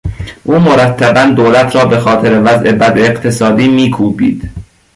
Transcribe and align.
او 0.43 0.59
مرتبا 0.59 1.23
دولت 1.35 1.75
را 1.75 1.85
به 1.85 1.99
خاطر 1.99 2.41
وضع 2.41 2.71
بد 2.71 2.97
اقتصادی 2.97 3.67
میکوبید. 3.67 4.49